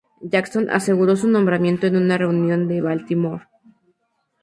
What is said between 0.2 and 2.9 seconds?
Jackson aseguró su nombramiento en una reunión en